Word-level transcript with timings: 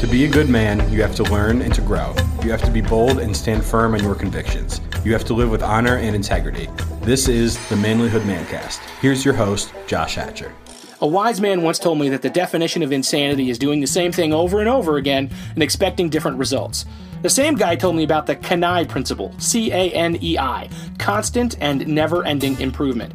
To 0.00 0.06
be 0.06 0.24
a 0.24 0.28
good 0.28 0.48
man, 0.48 0.90
you 0.90 1.02
have 1.02 1.14
to 1.16 1.24
learn 1.24 1.60
and 1.60 1.74
to 1.74 1.82
grow. 1.82 2.14
You 2.42 2.50
have 2.52 2.62
to 2.62 2.70
be 2.70 2.80
bold 2.80 3.18
and 3.18 3.36
stand 3.36 3.62
firm 3.62 3.92
on 3.92 4.02
your 4.02 4.14
convictions. 4.14 4.80
You 5.04 5.12
have 5.12 5.26
to 5.26 5.34
live 5.34 5.50
with 5.50 5.62
honor 5.62 5.96
and 5.96 6.16
integrity. 6.16 6.70
This 7.02 7.28
is 7.28 7.58
the 7.68 7.74
Manlyhood 7.74 8.22
Mancast. 8.22 8.78
Here's 9.02 9.26
your 9.26 9.34
host, 9.34 9.74
Josh 9.86 10.14
Hatcher. 10.14 10.54
A 11.02 11.06
wise 11.06 11.38
man 11.38 11.60
once 11.60 11.78
told 11.78 11.98
me 11.98 12.08
that 12.08 12.22
the 12.22 12.30
definition 12.30 12.82
of 12.82 12.92
insanity 12.92 13.50
is 13.50 13.58
doing 13.58 13.82
the 13.82 13.86
same 13.86 14.10
thing 14.10 14.32
over 14.32 14.60
and 14.60 14.70
over 14.70 14.96
again 14.96 15.28
and 15.52 15.62
expecting 15.62 16.08
different 16.08 16.38
results. 16.38 16.86
The 17.20 17.28
same 17.28 17.56
guy 17.56 17.76
told 17.76 17.94
me 17.94 18.02
about 18.02 18.24
the 18.24 18.36
Kanai 18.36 18.88
principle 18.88 19.34
C 19.36 19.70
A 19.70 19.90
N 19.90 20.16
E 20.22 20.38
I 20.38 20.70
constant 20.98 21.58
and 21.60 21.86
never 21.86 22.24
ending 22.24 22.58
improvement. 22.58 23.12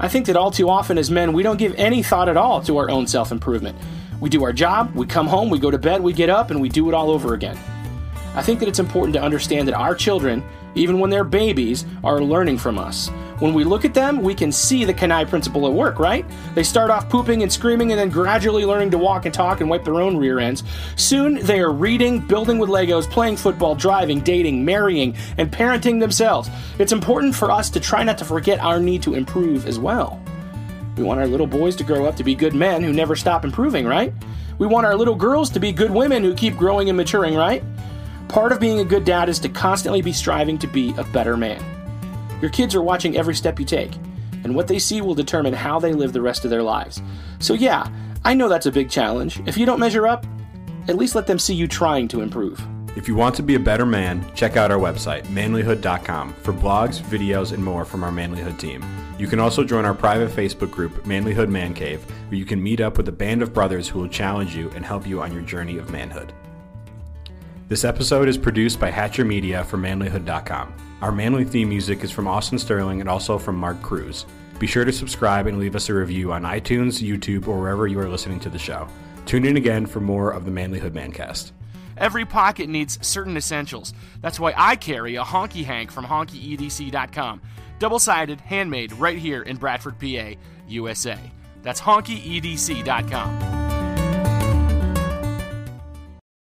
I 0.00 0.08
think 0.08 0.24
that 0.24 0.36
all 0.36 0.50
too 0.50 0.70
often 0.70 0.96
as 0.96 1.10
men, 1.10 1.34
we 1.34 1.42
don't 1.42 1.58
give 1.58 1.74
any 1.76 2.02
thought 2.02 2.30
at 2.30 2.38
all 2.38 2.62
to 2.62 2.78
our 2.78 2.88
own 2.88 3.06
self 3.06 3.30
improvement. 3.30 3.76
We 4.24 4.30
do 4.30 4.42
our 4.44 4.54
job, 4.54 4.94
we 4.94 5.04
come 5.04 5.26
home, 5.26 5.50
we 5.50 5.58
go 5.58 5.70
to 5.70 5.76
bed, 5.76 6.02
we 6.02 6.14
get 6.14 6.30
up, 6.30 6.50
and 6.50 6.58
we 6.58 6.70
do 6.70 6.88
it 6.88 6.94
all 6.94 7.10
over 7.10 7.34
again. 7.34 7.58
I 8.34 8.40
think 8.40 8.58
that 8.60 8.70
it's 8.70 8.78
important 8.78 9.12
to 9.16 9.22
understand 9.22 9.68
that 9.68 9.74
our 9.74 9.94
children, 9.94 10.42
even 10.74 10.98
when 10.98 11.10
they're 11.10 11.24
babies, 11.24 11.84
are 12.02 12.22
learning 12.22 12.56
from 12.56 12.78
us. 12.78 13.08
When 13.40 13.52
we 13.52 13.64
look 13.64 13.84
at 13.84 13.92
them, 13.92 14.22
we 14.22 14.34
can 14.34 14.50
see 14.50 14.86
the 14.86 14.94
Kanai 14.94 15.28
principle 15.28 15.66
at 15.66 15.74
work, 15.74 15.98
right? 15.98 16.24
They 16.54 16.62
start 16.62 16.90
off 16.90 17.10
pooping 17.10 17.42
and 17.42 17.52
screaming 17.52 17.92
and 17.92 18.00
then 18.00 18.08
gradually 18.08 18.64
learning 18.64 18.92
to 18.92 18.98
walk 18.98 19.26
and 19.26 19.34
talk 19.34 19.60
and 19.60 19.68
wipe 19.68 19.84
their 19.84 20.00
own 20.00 20.16
rear 20.16 20.38
ends. 20.38 20.62
Soon 20.96 21.34
they 21.44 21.60
are 21.60 21.70
reading, 21.70 22.20
building 22.20 22.56
with 22.58 22.70
Legos, 22.70 23.04
playing 23.10 23.36
football, 23.36 23.74
driving, 23.74 24.20
dating, 24.20 24.64
marrying, 24.64 25.14
and 25.36 25.52
parenting 25.52 26.00
themselves. 26.00 26.48
It's 26.78 26.92
important 26.92 27.34
for 27.34 27.50
us 27.50 27.68
to 27.68 27.78
try 27.78 28.02
not 28.02 28.16
to 28.16 28.24
forget 28.24 28.58
our 28.60 28.80
need 28.80 29.02
to 29.02 29.12
improve 29.12 29.66
as 29.66 29.78
well. 29.78 30.18
We 30.96 31.02
want 31.02 31.20
our 31.20 31.26
little 31.26 31.46
boys 31.46 31.74
to 31.76 31.84
grow 31.84 32.06
up 32.06 32.16
to 32.16 32.24
be 32.24 32.34
good 32.34 32.54
men 32.54 32.82
who 32.82 32.92
never 32.92 33.16
stop 33.16 33.44
improving, 33.44 33.86
right? 33.86 34.12
We 34.58 34.66
want 34.66 34.86
our 34.86 34.94
little 34.94 35.16
girls 35.16 35.50
to 35.50 35.60
be 35.60 35.72
good 35.72 35.90
women 35.90 36.22
who 36.22 36.34
keep 36.34 36.56
growing 36.56 36.88
and 36.88 36.96
maturing, 36.96 37.34
right? 37.34 37.64
Part 38.28 38.52
of 38.52 38.60
being 38.60 38.80
a 38.80 38.84
good 38.84 39.04
dad 39.04 39.28
is 39.28 39.38
to 39.40 39.48
constantly 39.48 40.02
be 40.02 40.12
striving 40.12 40.58
to 40.58 40.66
be 40.66 40.94
a 40.96 41.04
better 41.04 41.36
man. 41.36 41.62
Your 42.40 42.50
kids 42.50 42.74
are 42.74 42.82
watching 42.82 43.16
every 43.16 43.34
step 43.34 43.58
you 43.58 43.66
take, 43.66 43.94
and 44.44 44.54
what 44.54 44.68
they 44.68 44.78
see 44.78 45.00
will 45.00 45.14
determine 45.14 45.52
how 45.52 45.80
they 45.80 45.92
live 45.92 46.12
the 46.12 46.22
rest 46.22 46.44
of 46.44 46.50
their 46.50 46.62
lives. 46.62 47.02
So, 47.40 47.54
yeah, 47.54 47.88
I 48.24 48.34
know 48.34 48.48
that's 48.48 48.66
a 48.66 48.72
big 48.72 48.90
challenge. 48.90 49.40
If 49.46 49.56
you 49.56 49.66
don't 49.66 49.80
measure 49.80 50.06
up, 50.06 50.26
at 50.86 50.96
least 50.96 51.14
let 51.14 51.26
them 51.26 51.38
see 51.38 51.54
you 51.54 51.66
trying 51.66 52.08
to 52.08 52.20
improve. 52.20 52.64
If 52.96 53.08
you 53.08 53.16
want 53.16 53.34
to 53.36 53.42
be 53.42 53.56
a 53.56 53.60
better 53.60 53.84
man, 53.84 54.24
check 54.36 54.56
out 54.56 54.70
our 54.70 54.78
website, 54.78 55.24
manlyhood.com, 55.24 56.32
for 56.34 56.52
blogs, 56.52 57.02
videos, 57.02 57.52
and 57.52 57.62
more 57.62 57.84
from 57.84 58.04
our 58.04 58.12
Manlyhood 58.12 58.56
team. 58.56 58.84
You 59.18 59.26
can 59.26 59.40
also 59.40 59.64
join 59.64 59.84
our 59.84 59.94
private 59.94 60.30
Facebook 60.30 60.70
group, 60.70 61.02
Manlyhood 61.02 61.48
Man 61.48 61.74
Cave, 61.74 62.04
where 62.28 62.38
you 62.38 62.44
can 62.44 62.62
meet 62.62 62.80
up 62.80 62.96
with 62.96 63.08
a 63.08 63.12
band 63.12 63.42
of 63.42 63.52
brothers 63.52 63.88
who 63.88 63.98
will 63.98 64.08
challenge 64.08 64.54
you 64.54 64.70
and 64.76 64.84
help 64.84 65.08
you 65.08 65.22
on 65.22 65.32
your 65.32 65.42
journey 65.42 65.76
of 65.76 65.90
manhood. 65.90 66.32
This 67.68 67.84
episode 67.84 68.28
is 68.28 68.38
produced 68.38 68.78
by 68.78 68.90
Hatcher 68.90 69.24
Media 69.24 69.64
for 69.64 69.76
manlyhood.com. 69.76 70.72
Our 71.02 71.10
manly 71.10 71.44
theme 71.44 71.70
music 71.70 72.04
is 72.04 72.12
from 72.12 72.28
Austin 72.28 72.60
Sterling 72.60 73.00
and 73.00 73.08
also 73.08 73.38
from 73.38 73.56
Mark 73.56 73.82
Cruz. 73.82 74.24
Be 74.60 74.68
sure 74.68 74.84
to 74.84 74.92
subscribe 74.92 75.48
and 75.48 75.58
leave 75.58 75.74
us 75.74 75.88
a 75.88 75.94
review 75.94 76.32
on 76.32 76.42
iTunes, 76.42 77.02
YouTube, 77.02 77.48
or 77.48 77.58
wherever 77.58 77.88
you 77.88 77.98
are 77.98 78.08
listening 78.08 78.38
to 78.40 78.48
the 78.48 78.58
show. 78.58 78.86
Tune 79.26 79.44
in 79.44 79.56
again 79.56 79.84
for 79.84 79.98
more 79.98 80.30
of 80.30 80.44
the 80.44 80.52
Manlyhood 80.52 80.92
Mancast. 80.92 81.50
Every 81.96 82.24
pocket 82.24 82.68
needs 82.68 82.98
certain 83.06 83.36
essentials. 83.36 83.94
That's 84.20 84.40
why 84.40 84.54
I 84.56 84.76
carry 84.76 85.16
a 85.16 85.22
Honky 85.22 85.64
Hank 85.64 85.90
from 85.90 86.04
HonkyEDC.com. 86.04 87.40
Double 87.78 87.98
sided, 87.98 88.40
handmade, 88.40 88.92
right 88.92 89.18
here 89.18 89.42
in 89.42 89.56
Bradford, 89.56 89.98
PA, 89.98 90.34
USA. 90.68 91.18
That's 91.62 91.80
HonkyEDC.com. 91.80 93.63